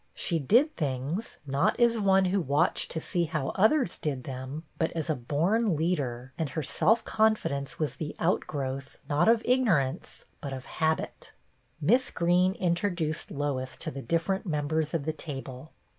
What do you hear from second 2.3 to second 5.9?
watched to see how others did them, but as a born